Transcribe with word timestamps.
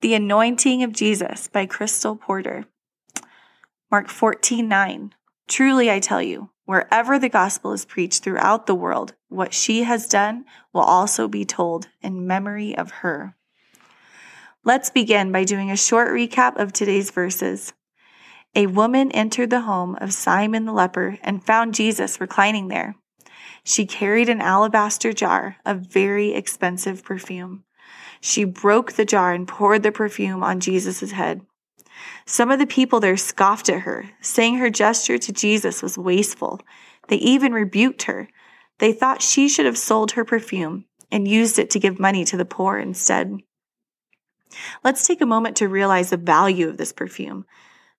The 0.00 0.14
Anointing 0.14 0.84
of 0.84 0.92
Jesus 0.92 1.48
by 1.48 1.66
Crystal 1.66 2.14
Porter. 2.14 2.66
Mark 3.90 4.08
14 4.08 4.68
9. 4.68 5.12
Truly 5.48 5.90
I 5.90 5.98
tell 5.98 6.22
you, 6.22 6.50
wherever 6.66 7.18
the 7.18 7.28
gospel 7.28 7.72
is 7.72 7.84
preached 7.84 8.22
throughout 8.22 8.68
the 8.68 8.76
world, 8.76 9.14
what 9.28 9.52
she 9.52 9.82
has 9.82 10.06
done 10.06 10.44
will 10.72 10.82
also 10.82 11.26
be 11.26 11.44
told 11.44 11.88
in 12.00 12.28
memory 12.28 12.78
of 12.78 12.92
her. 13.02 13.34
Let's 14.62 14.88
begin 14.88 15.32
by 15.32 15.42
doing 15.42 15.68
a 15.68 15.76
short 15.76 16.10
recap 16.10 16.56
of 16.60 16.72
today's 16.72 17.10
verses. 17.10 17.72
A 18.54 18.68
woman 18.68 19.10
entered 19.10 19.50
the 19.50 19.62
home 19.62 19.96
of 20.00 20.12
Simon 20.12 20.64
the 20.64 20.72
leper 20.72 21.18
and 21.22 21.44
found 21.44 21.74
Jesus 21.74 22.20
reclining 22.20 22.68
there. 22.68 22.94
She 23.64 23.84
carried 23.84 24.28
an 24.28 24.40
alabaster 24.40 25.12
jar 25.12 25.56
of 25.66 25.92
very 25.92 26.34
expensive 26.34 27.02
perfume. 27.02 27.64
She 28.20 28.44
broke 28.44 28.92
the 28.92 29.04
jar 29.04 29.32
and 29.32 29.46
poured 29.46 29.82
the 29.82 29.92
perfume 29.92 30.42
on 30.42 30.60
Jesus' 30.60 31.12
head. 31.12 31.42
Some 32.26 32.50
of 32.50 32.58
the 32.58 32.66
people 32.66 33.00
there 33.00 33.16
scoffed 33.16 33.68
at 33.68 33.80
her, 33.80 34.10
saying 34.20 34.56
her 34.56 34.70
gesture 34.70 35.18
to 35.18 35.32
Jesus 35.32 35.82
was 35.82 35.98
wasteful. 35.98 36.60
They 37.08 37.16
even 37.16 37.52
rebuked 37.52 38.02
her. 38.02 38.28
They 38.78 38.92
thought 38.92 39.22
she 39.22 39.48
should 39.48 39.66
have 39.66 39.78
sold 39.78 40.12
her 40.12 40.24
perfume 40.24 40.84
and 41.10 41.26
used 41.26 41.58
it 41.58 41.70
to 41.70 41.80
give 41.80 41.98
money 41.98 42.24
to 42.26 42.36
the 42.36 42.44
poor 42.44 42.78
instead. 42.78 43.38
Let's 44.84 45.06
take 45.06 45.20
a 45.20 45.26
moment 45.26 45.56
to 45.56 45.68
realize 45.68 46.10
the 46.10 46.16
value 46.16 46.68
of 46.68 46.76
this 46.76 46.92
perfume. 46.92 47.44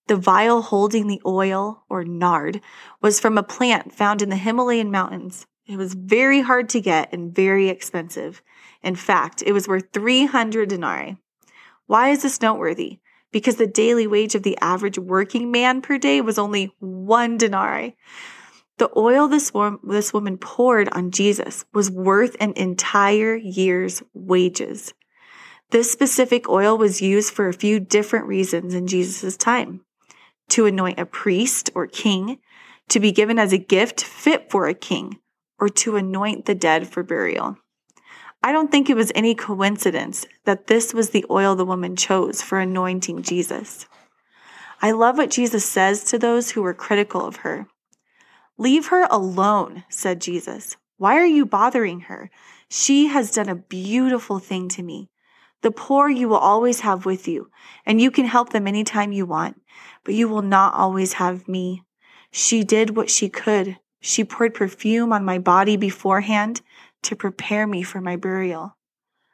The 0.08 0.16
vial 0.16 0.64
holding 0.64 1.08
the 1.08 1.22
oil, 1.26 1.84
or 1.90 2.04
nard, 2.04 2.62
was 3.02 3.20
from 3.20 3.38
a 3.38 3.44
plant 3.44 3.94
found 3.94 4.22
in 4.22 4.30
the 4.30 4.36
Himalayan 4.36 4.90
mountains. 4.90 5.46
It 5.70 5.78
was 5.78 5.94
very 5.94 6.42
hard 6.42 6.68
to 6.70 6.82
get 6.82 7.14
and 7.14 7.34
very 7.34 7.70
expensive. 7.70 8.42
In 8.82 8.96
fact, 8.96 9.44
it 9.46 9.52
was 9.52 9.68
worth 9.68 9.94
300 9.94 10.68
denarii. 10.68 11.18
Why 11.86 12.10
is 12.10 12.24
this 12.24 12.42
noteworthy? 12.42 13.02
Because 13.32 13.58
the 13.58 13.68
daily 13.68 14.08
wage 14.08 14.34
of 14.34 14.42
the 14.42 14.58
average 14.62 14.98
working 14.98 15.52
man 15.52 15.84
per 15.84 16.00
day 16.00 16.22
was 16.22 16.40
only 16.40 16.74
one 16.80 17.38
denarii. 17.38 17.96
The 18.80 18.90
oil 18.98 19.28
this, 19.28 19.52
this 19.84 20.12
woman 20.12 20.40
poured 20.40 20.90
on 20.90 21.12
Jesus 21.12 21.66
was 21.72 21.92
worth 21.92 22.36
an 22.40 22.54
entire 22.56 23.36
year's 23.36 24.02
wages. 24.16 24.96
This 25.70 25.92
specific 25.92 26.50
oil 26.50 26.80
was 26.80 27.00
used 27.00 27.32
for 27.32 27.48
a 27.48 27.54
few 27.54 27.80
different 27.80 28.26
reasons 28.26 28.74
in 28.74 28.88
Jesus' 28.88 29.38
time 29.38 29.82
to 30.48 30.66
anoint 30.66 30.98
a 30.98 31.06
priest 31.06 31.70
or 31.76 31.86
king, 31.86 32.40
to 32.88 33.00
be 33.00 33.12
given 33.12 33.38
as 33.38 33.54
a 33.54 33.60
gift 33.60 34.04
fit 34.04 34.50
for 34.50 34.68
a 34.68 34.74
king, 34.74 35.20
or 35.60 35.70
to 35.70 35.96
anoint 35.96 36.46
the 36.46 36.56
dead 36.56 36.88
for 36.88 37.04
burial. 37.04 37.58
I 38.42 38.52
don't 38.52 38.72
think 38.72 38.90
it 38.90 38.96
was 38.96 39.12
any 39.14 39.36
coincidence 39.36 40.26
that 40.46 40.68
this 40.68 40.94
was 40.94 41.10
the 41.10 41.26
oil 41.30 41.56
the 41.56 41.66
woman 41.66 41.96
chose 41.96 42.42
for 42.42 42.60
anointing 42.60 43.24
Jesus. 43.24 43.86
I 44.82 44.92
love 44.92 45.18
what 45.18 45.30
Jesus 45.30 45.66
says 45.66 46.06
to 46.06 46.18
those 46.18 46.52
who 46.52 46.62
were 46.62 46.74
critical 46.74 47.26
of 47.26 47.38
her. 47.38 47.68
Leave 48.58 48.88
her 48.88 49.08
alone, 49.12 49.84
said 49.90 50.22
Jesus. 50.22 50.78
Why 50.98 51.16
are 51.18 51.26
you 51.26 51.46
bothering 51.46 52.02
her? 52.02 52.30
She 52.70 53.08
has 53.08 53.32
done 53.32 53.50
a 53.50 53.56
beautiful 53.56 54.40
thing 54.40 54.70
to 54.70 54.84
me. 54.84 55.10
The 55.62 55.72
poor 55.72 56.10
you 56.10 56.30
will 56.30 56.38
always 56.38 56.82
have 56.82 57.06
with 57.06 57.28
you, 57.28 57.52
and 57.86 58.00
you 58.00 58.12
can 58.12 58.26
help 58.26 58.52
them 58.52 58.68
anytime 58.68 59.12
you 59.12 59.26
want, 59.26 59.62
but 60.06 60.14
you 60.14 60.30
will 60.30 60.42
not 60.42 60.74
always 60.74 61.14
have 61.14 61.48
me. 61.48 61.84
She 62.32 62.64
did 62.64 62.96
what 62.96 63.10
she 63.10 63.28
could. 63.28 63.78
She 64.00 64.24
poured 64.24 64.54
perfume 64.54 65.12
on 65.12 65.26
my 65.26 65.40
body 65.40 65.76
beforehand 65.78 66.62
to 67.04 67.16
prepare 67.16 67.68
me 67.68 67.84
for 67.84 68.02
my 68.02 68.16
burial. 68.16 68.78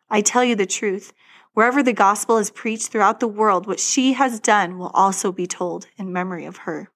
I 0.10 0.22
tell 0.22 0.44
you 0.44 0.56
the 0.56 0.66
truth. 0.66 1.14
Wherever 1.54 1.82
the 1.82 1.94
gospel 1.94 2.38
is 2.38 2.50
preached 2.50 2.90
throughout 2.90 3.20
the 3.20 3.28
world, 3.28 3.66
what 3.66 3.80
she 3.80 4.14
has 4.14 4.40
done 4.40 4.78
will 4.78 4.92
also 4.94 5.32
be 5.32 5.48
told 5.48 5.88
in 5.98 6.12
memory 6.12 6.46
of 6.46 6.58
her. 6.58 6.90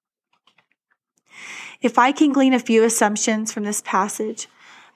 If 1.80 1.98
I 1.98 2.12
can 2.12 2.32
glean 2.32 2.52
a 2.52 2.58
few 2.58 2.84
assumptions 2.84 3.52
from 3.52 3.64
this 3.64 3.82
passage, 3.82 4.48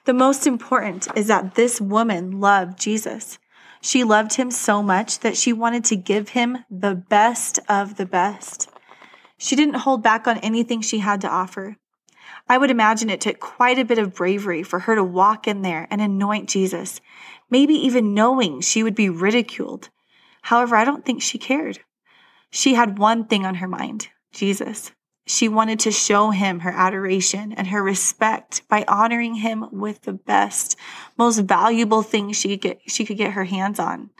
the 0.05 0.13
most 0.13 0.45
important 0.45 1.07
is 1.15 1.27
that 1.27 1.55
this 1.55 1.81
woman 1.81 2.39
loved 2.39 2.79
Jesus. 2.79 3.39
She 3.81 4.03
loved 4.03 4.35
him 4.35 4.51
so 4.51 4.83
much 4.83 5.19
that 5.19 5.35
she 5.35 5.51
wanted 5.51 5.83
to 5.85 5.95
give 5.95 6.29
him 6.29 6.59
the 6.69 6.93
best 6.93 7.59
of 7.67 7.97
the 7.97 8.05
best. 8.05 8.69
She 9.37 9.55
didn't 9.55 9.75
hold 9.75 10.03
back 10.03 10.27
on 10.27 10.37
anything 10.39 10.81
she 10.81 10.99
had 10.99 11.21
to 11.21 11.29
offer. 11.29 11.77
I 12.47 12.57
would 12.57 12.71
imagine 12.71 13.09
it 13.09 13.21
took 13.21 13.39
quite 13.39 13.79
a 13.79 13.85
bit 13.85 13.97
of 13.97 14.13
bravery 14.13 14.63
for 14.63 14.79
her 14.79 14.95
to 14.95 15.03
walk 15.03 15.47
in 15.47 15.61
there 15.61 15.87
and 15.89 16.01
anoint 16.01 16.49
Jesus, 16.49 17.01
maybe 17.49 17.73
even 17.73 18.13
knowing 18.13 18.61
she 18.61 18.83
would 18.83 18.95
be 18.95 19.09
ridiculed. 19.09 19.89
However, 20.43 20.75
I 20.75 20.85
don't 20.85 21.05
think 21.05 21.21
she 21.21 21.37
cared. 21.37 21.79
She 22.51 22.75
had 22.75 22.99
one 22.99 23.25
thing 23.25 23.45
on 23.45 23.55
her 23.55 23.67
mind 23.67 24.09
Jesus. 24.31 24.91
She 25.27 25.47
wanted 25.47 25.79
to 25.81 25.91
show 25.91 26.29
him 26.29 26.59
her 26.59 26.71
adoration 26.71 27.51
and 27.53 27.67
her 27.67 27.81
respect 27.81 28.61
by 28.69 28.85
honoring 28.87 29.35
him 29.35 29.65
with 29.71 30.01
the 30.01 30.13
best, 30.13 30.77
most 31.17 31.39
valuable 31.39 32.03
thing 32.03 32.31
she 32.31 32.49
could 32.49 32.61
get, 32.61 32.79
she 32.85 33.05
could 33.05 33.17
get 33.17 33.31
her 33.31 33.45
hands 33.45 33.79
on. 33.79 34.11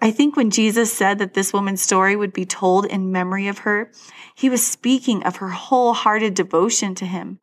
I 0.00 0.10
think 0.10 0.36
when 0.36 0.50
Jesus 0.50 0.92
said 0.92 1.18
that 1.18 1.34
this 1.34 1.52
woman's 1.52 1.82
story 1.82 2.16
would 2.16 2.32
be 2.32 2.44
told 2.44 2.84
in 2.86 3.12
memory 3.12 3.48
of 3.48 3.58
her, 3.58 3.90
he 4.34 4.50
was 4.50 4.66
speaking 4.66 5.22
of 5.22 5.36
her 5.36 5.50
wholehearted 5.50 6.34
devotion 6.34 6.94
to 6.96 7.06
him. 7.06 7.38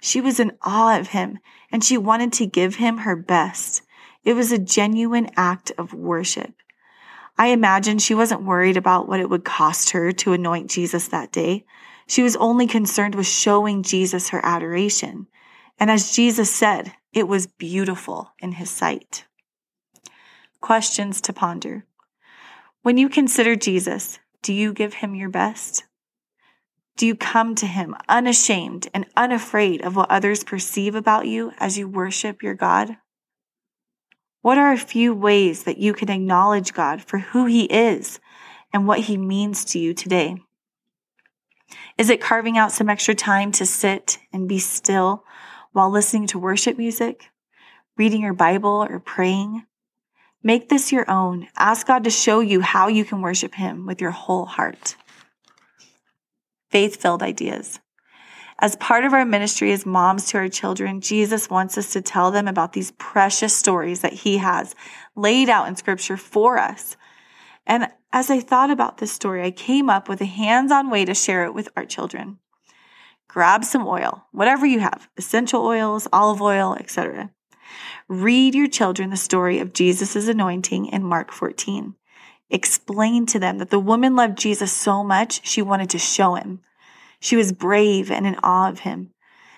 She 0.00 0.20
was 0.20 0.38
in 0.38 0.56
awe 0.62 0.98
of 0.98 1.08
him 1.08 1.38
and 1.70 1.82
she 1.82 1.98
wanted 1.98 2.32
to 2.34 2.46
give 2.46 2.76
him 2.76 2.98
her 2.98 3.16
best. 3.16 3.82
It 4.24 4.34
was 4.34 4.52
a 4.52 4.58
genuine 4.58 5.30
act 5.36 5.72
of 5.76 5.92
worship. 5.92 6.54
I 7.36 7.48
imagine 7.48 7.98
she 7.98 8.14
wasn't 8.14 8.42
worried 8.42 8.76
about 8.76 9.08
what 9.08 9.20
it 9.20 9.30
would 9.30 9.44
cost 9.44 9.90
her 9.90 10.12
to 10.12 10.32
anoint 10.32 10.70
Jesus 10.70 11.08
that 11.08 11.32
day. 11.32 11.64
She 12.06 12.22
was 12.22 12.36
only 12.36 12.66
concerned 12.66 13.14
with 13.14 13.26
showing 13.26 13.82
Jesus 13.82 14.30
her 14.30 14.44
adoration. 14.44 15.28
And 15.78 15.90
as 15.90 16.12
Jesus 16.12 16.52
said, 16.52 16.94
it 17.12 17.28
was 17.28 17.46
beautiful 17.46 18.32
in 18.40 18.52
his 18.52 18.70
sight. 18.70 19.24
Questions 20.60 21.20
to 21.22 21.32
ponder. 21.32 21.84
When 22.88 22.96
you 22.96 23.10
consider 23.10 23.54
Jesus, 23.54 24.18
do 24.40 24.50
you 24.50 24.72
give 24.72 24.94
him 24.94 25.14
your 25.14 25.28
best? 25.28 25.84
Do 26.96 27.06
you 27.06 27.14
come 27.14 27.54
to 27.56 27.66
him 27.66 27.94
unashamed 28.08 28.88
and 28.94 29.04
unafraid 29.14 29.82
of 29.82 29.94
what 29.94 30.10
others 30.10 30.42
perceive 30.42 30.94
about 30.94 31.26
you 31.26 31.52
as 31.58 31.76
you 31.76 31.86
worship 31.86 32.42
your 32.42 32.54
God? 32.54 32.96
What 34.40 34.56
are 34.56 34.72
a 34.72 34.78
few 34.78 35.12
ways 35.14 35.64
that 35.64 35.76
you 35.76 35.92
can 35.92 36.08
acknowledge 36.08 36.72
God 36.72 37.02
for 37.02 37.18
who 37.18 37.44
he 37.44 37.64
is 37.64 38.20
and 38.72 38.86
what 38.86 39.00
he 39.00 39.18
means 39.18 39.66
to 39.66 39.78
you 39.78 39.92
today? 39.92 40.38
Is 41.98 42.08
it 42.08 42.22
carving 42.22 42.56
out 42.56 42.72
some 42.72 42.88
extra 42.88 43.14
time 43.14 43.52
to 43.52 43.66
sit 43.66 44.18
and 44.32 44.48
be 44.48 44.58
still 44.58 45.24
while 45.72 45.90
listening 45.90 46.26
to 46.28 46.38
worship 46.38 46.78
music, 46.78 47.26
reading 47.98 48.22
your 48.22 48.32
Bible, 48.32 48.86
or 48.88 48.98
praying? 48.98 49.66
Make 50.42 50.68
this 50.68 50.92
your 50.92 51.10
own. 51.10 51.48
Ask 51.56 51.86
God 51.86 52.04
to 52.04 52.10
show 52.10 52.40
you 52.40 52.60
how 52.60 52.88
you 52.88 53.04
can 53.04 53.22
worship 53.22 53.54
him 53.54 53.86
with 53.86 54.00
your 54.00 54.12
whole 54.12 54.46
heart 54.46 54.96
faith 56.70 57.00
filled 57.00 57.22
ideas. 57.22 57.80
As 58.60 58.76
part 58.76 59.04
of 59.04 59.12
our 59.12 59.24
ministry 59.24 59.72
as 59.72 59.86
moms 59.86 60.26
to 60.26 60.38
our 60.38 60.48
children, 60.48 61.00
Jesus 61.00 61.48
wants 61.48 61.78
us 61.78 61.92
to 61.92 62.02
tell 62.02 62.30
them 62.30 62.48
about 62.48 62.72
these 62.72 62.90
precious 62.92 63.56
stories 63.56 64.00
that 64.00 64.12
he 64.12 64.38
has 64.38 64.74
laid 65.14 65.48
out 65.48 65.68
in 65.68 65.76
scripture 65.76 66.16
for 66.16 66.58
us. 66.58 66.96
And 67.66 67.88
as 68.12 68.30
I 68.30 68.40
thought 68.40 68.70
about 68.70 68.98
this 68.98 69.12
story, 69.12 69.44
I 69.44 69.50
came 69.50 69.88
up 69.88 70.08
with 70.08 70.20
a 70.20 70.26
hands 70.26 70.72
on 70.72 70.90
way 70.90 71.04
to 71.04 71.14
share 71.14 71.44
it 71.44 71.54
with 71.54 71.68
our 71.76 71.84
children. 71.84 72.38
Grab 73.28 73.62
some 73.64 73.86
oil, 73.86 74.24
whatever 74.32 74.66
you 74.66 74.80
have, 74.80 75.08
essential 75.16 75.64
oils, 75.64 76.08
olive 76.12 76.42
oil, 76.42 76.74
etc. 76.80 77.30
Read 78.08 78.54
your 78.54 78.68
children 78.68 79.10
the 79.10 79.16
story 79.16 79.58
of 79.58 79.72
Jesus' 79.72 80.28
anointing 80.28 80.86
in 80.86 81.02
Mark 81.04 81.32
14 81.32 81.94
explain 82.50 83.26
to 83.26 83.38
them 83.38 83.58
that 83.58 83.70
the 83.70 83.78
woman 83.78 84.16
loved 84.16 84.38
Jesus 84.38 84.72
so 84.72 85.04
much, 85.04 85.46
she 85.46 85.62
wanted 85.62 85.90
to 85.90 85.98
show 85.98 86.34
him. 86.34 86.60
She 87.20 87.36
was 87.36 87.52
brave 87.52 88.10
and 88.10 88.26
in 88.26 88.36
awe 88.42 88.68
of 88.68 88.80
him. 88.80 89.10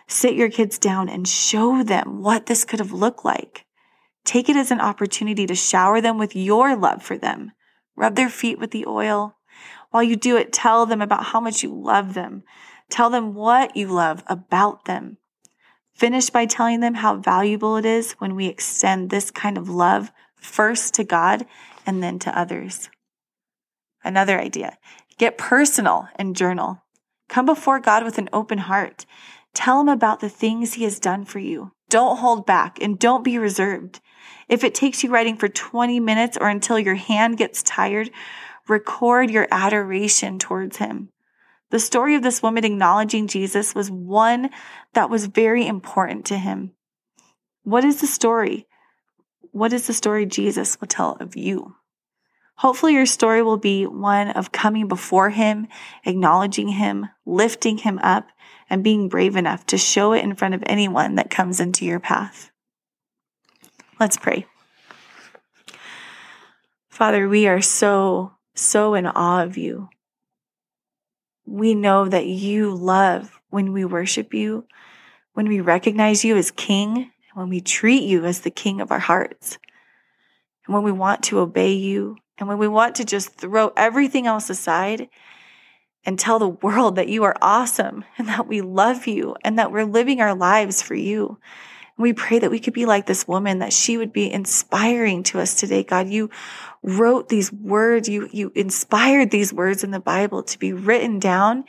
Sit 0.06 0.34
your 0.34 0.50
kids 0.50 0.78
down 0.78 1.08
and 1.08 1.28
show 1.28 1.82
them 1.82 2.20
what 2.22 2.46
this 2.46 2.64
could 2.64 2.80
have 2.80 2.92
looked 2.92 3.24
like. 3.24 3.64
Take 4.24 4.48
it 4.48 4.56
as 4.56 4.70
an 4.70 4.80
opportunity 4.80 5.46
to 5.46 5.54
shower 5.54 6.00
them 6.00 6.18
with 6.18 6.34
your 6.34 6.76
love 6.76 7.02
for 7.02 7.16
them. 7.16 7.52
Rub 7.96 8.16
their 8.16 8.28
feet 8.28 8.58
with 8.58 8.70
the 8.70 8.86
oil. 8.86 9.36
While 9.90 10.02
you 10.02 10.16
do 10.16 10.36
it, 10.36 10.52
tell 10.52 10.86
them 10.86 11.00
about 11.00 11.26
how 11.26 11.40
much 11.40 11.62
you 11.62 11.72
love 11.72 12.14
them. 12.14 12.42
Tell 12.88 13.10
them 13.10 13.34
what 13.34 13.76
you 13.76 13.86
love 13.86 14.24
about 14.26 14.84
them. 14.86 15.18
Finish 16.00 16.30
by 16.30 16.46
telling 16.46 16.80
them 16.80 16.94
how 16.94 17.16
valuable 17.16 17.76
it 17.76 17.84
is 17.84 18.12
when 18.12 18.34
we 18.34 18.46
extend 18.46 19.10
this 19.10 19.30
kind 19.30 19.58
of 19.58 19.68
love 19.68 20.10
first 20.34 20.94
to 20.94 21.04
God 21.04 21.44
and 21.84 22.02
then 22.02 22.18
to 22.20 22.38
others. 22.38 22.88
Another 24.02 24.40
idea 24.40 24.78
get 25.18 25.36
personal 25.36 26.08
and 26.16 26.34
journal. 26.34 26.82
Come 27.28 27.44
before 27.44 27.80
God 27.80 28.02
with 28.02 28.16
an 28.16 28.30
open 28.32 28.56
heart. 28.56 29.04
Tell 29.52 29.78
Him 29.78 29.90
about 29.90 30.20
the 30.20 30.30
things 30.30 30.72
He 30.72 30.84
has 30.84 30.98
done 30.98 31.26
for 31.26 31.38
you. 31.38 31.72
Don't 31.90 32.16
hold 32.16 32.46
back 32.46 32.80
and 32.80 32.98
don't 32.98 33.22
be 33.22 33.36
reserved. 33.36 34.00
If 34.48 34.64
it 34.64 34.74
takes 34.74 35.04
you 35.04 35.10
writing 35.10 35.36
for 35.36 35.48
20 35.48 36.00
minutes 36.00 36.38
or 36.40 36.48
until 36.48 36.78
your 36.78 36.94
hand 36.94 37.36
gets 37.36 37.62
tired, 37.62 38.10
record 38.66 39.30
your 39.30 39.48
adoration 39.50 40.38
towards 40.38 40.78
him. 40.78 41.10
The 41.70 41.78
story 41.78 42.14
of 42.14 42.22
this 42.22 42.42
woman 42.42 42.64
acknowledging 42.64 43.28
Jesus 43.28 43.74
was 43.74 43.90
one 43.90 44.50
that 44.94 45.08
was 45.08 45.26
very 45.26 45.66
important 45.66 46.26
to 46.26 46.36
him. 46.36 46.72
What 47.62 47.84
is 47.84 48.00
the 48.00 48.06
story? 48.06 48.66
What 49.52 49.72
is 49.72 49.86
the 49.86 49.92
story 49.92 50.26
Jesus 50.26 50.80
will 50.80 50.88
tell 50.88 51.16
of 51.20 51.36
you? 51.36 51.76
Hopefully, 52.60 52.92
your 52.92 53.06
story 53.06 53.42
will 53.42 53.56
be 53.56 53.86
one 53.86 54.28
of 54.28 54.52
coming 54.52 54.86
before 54.86 55.30
Him, 55.30 55.66
acknowledging 56.04 56.68
Him, 56.68 57.08
lifting 57.24 57.78
Him 57.78 57.98
up, 58.00 58.28
and 58.68 58.84
being 58.84 59.08
brave 59.08 59.34
enough 59.34 59.64
to 59.66 59.78
show 59.78 60.12
it 60.12 60.22
in 60.22 60.34
front 60.34 60.54
of 60.54 60.62
anyone 60.66 61.14
that 61.14 61.30
comes 61.30 61.58
into 61.58 61.86
your 61.86 62.00
path. 62.00 62.50
Let's 63.98 64.18
pray. 64.18 64.44
Father, 66.90 67.28
we 67.28 67.46
are 67.46 67.62
so, 67.62 68.32
so 68.54 68.92
in 68.92 69.06
awe 69.06 69.42
of 69.42 69.56
you. 69.56 69.88
We 71.50 71.74
know 71.74 72.08
that 72.08 72.26
you 72.26 72.72
love 72.72 73.40
when 73.48 73.72
we 73.72 73.84
worship 73.84 74.32
you, 74.32 74.66
when 75.32 75.48
we 75.48 75.60
recognize 75.60 76.24
you 76.24 76.36
as 76.36 76.52
King, 76.52 77.10
when 77.34 77.48
we 77.48 77.60
treat 77.60 78.04
you 78.04 78.24
as 78.24 78.42
the 78.42 78.52
King 78.52 78.80
of 78.80 78.92
our 78.92 79.00
hearts, 79.00 79.58
and 80.64 80.72
when 80.72 80.84
we 80.84 80.92
want 80.92 81.24
to 81.24 81.40
obey 81.40 81.72
you, 81.72 82.18
and 82.38 82.48
when 82.48 82.58
we 82.58 82.68
want 82.68 82.94
to 82.94 83.04
just 83.04 83.34
throw 83.34 83.72
everything 83.76 84.28
else 84.28 84.48
aside 84.48 85.08
and 86.04 86.20
tell 86.20 86.38
the 86.38 86.48
world 86.48 86.94
that 86.94 87.08
you 87.08 87.24
are 87.24 87.36
awesome 87.42 88.04
and 88.16 88.28
that 88.28 88.46
we 88.46 88.60
love 88.60 89.08
you 89.08 89.34
and 89.42 89.58
that 89.58 89.72
we're 89.72 89.84
living 89.84 90.20
our 90.20 90.36
lives 90.36 90.80
for 90.80 90.94
you. 90.94 91.36
We 92.00 92.12
pray 92.14 92.38
that 92.38 92.50
we 92.50 92.60
could 92.60 92.72
be 92.72 92.86
like 92.86 93.06
this 93.06 93.28
woman, 93.28 93.58
that 93.58 93.72
she 93.72 93.98
would 93.98 94.12
be 94.12 94.32
inspiring 94.32 95.22
to 95.24 95.38
us 95.38 95.54
today. 95.54 95.82
God, 95.82 96.08
you 96.08 96.30
wrote 96.82 97.28
these 97.28 97.52
words, 97.52 98.08
you, 98.08 98.28
you 98.32 98.50
inspired 98.54 99.30
these 99.30 99.52
words 99.52 99.84
in 99.84 99.90
the 99.90 100.00
Bible 100.00 100.42
to 100.44 100.58
be 100.58 100.72
written 100.72 101.18
down 101.18 101.64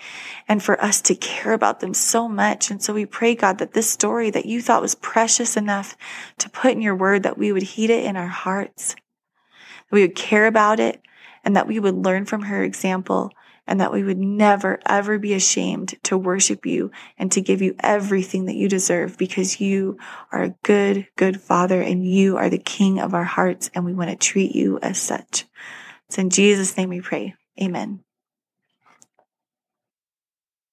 and 0.48 0.64
for 0.64 0.82
us 0.82 1.02
to 1.02 1.16
care 1.16 1.52
about 1.52 1.82
them 1.82 1.94
so 1.94 2.30
much. 2.30 2.72
And 2.72 2.82
so 2.82 2.94
we 2.94 3.06
pray, 3.06 3.36
God, 3.36 3.58
that 3.58 3.74
this 3.74 3.90
story 3.90 4.30
that 4.30 4.46
you 4.46 4.62
thought 4.62 4.82
was 4.82 4.96
precious 4.96 5.58
enough 5.58 5.98
to 6.38 6.50
put 6.50 6.72
in 6.72 6.82
your 6.82 6.96
word, 6.96 7.24
that 7.24 7.38
we 7.38 7.52
would 7.52 7.64
heed 7.64 7.90
it 7.90 8.06
in 8.06 8.16
our 8.16 8.28
hearts, 8.28 8.96
that 8.96 9.92
we 9.92 10.02
would 10.02 10.16
care 10.16 10.48
about 10.48 10.80
it, 10.80 11.02
and 11.44 11.56
that 11.58 11.68
we 11.68 11.80
would 11.80 11.96
learn 11.96 12.26
from 12.26 12.44
her 12.44 12.64
example 12.64 13.32
and 13.68 13.80
that 13.80 13.92
we 13.92 14.04
would 14.04 14.18
never, 14.18 14.80
ever 14.86 15.18
be 15.18 15.34
ashamed 15.34 15.96
to 16.04 16.18
worship 16.18 16.66
you 16.66 16.92
and 17.18 17.32
to 17.32 17.42
give 17.42 17.62
you 17.62 17.76
everything 17.80 18.46
that 18.46 18.56
you 18.56 18.68
deserve 18.68 19.18
because 19.18 19.62
you 19.62 19.98
are 20.32 20.44
a 20.44 20.56
good, 20.64 21.08
good 21.16 21.40
father 21.40 21.82
and 21.82 22.06
you 22.06 22.38
are 22.38 22.50
the 22.50 22.58
king 22.58 23.00
of 23.00 23.14
our 23.14 23.24
hearts 23.24 23.70
and 23.74 23.86
we 23.86 23.94
want 23.94 24.10
to 24.10 24.16
treat 24.16 24.56
you 24.56 24.80
as 24.82 25.00
such. 25.00 25.46
So 26.10 26.22
in 26.22 26.30
Jesus' 26.30 26.76
name 26.76 26.90
we 26.90 27.02
pray. 27.02 27.36
Amen. 27.62 28.04